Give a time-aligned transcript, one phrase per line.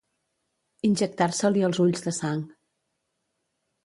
[0.87, 2.41] Injectar-se-li els ulls de sang.